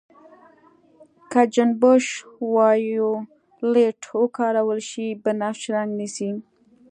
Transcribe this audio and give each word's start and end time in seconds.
که 1.31 1.41
جنشن 1.53 2.29
وایولېټ 2.53 4.01
وکارول 4.23 4.79
شي 4.89 5.07
بنفش 5.23 5.61
رنګ 5.75 5.91
نیسي. 5.99 6.29